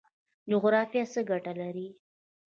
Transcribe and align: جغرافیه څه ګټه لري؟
جغرافیه 0.49 1.03
څه 1.13 1.21
ګټه 1.29 1.53
لري؟ 1.61 1.87